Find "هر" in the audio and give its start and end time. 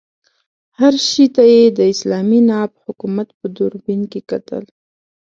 0.79-0.93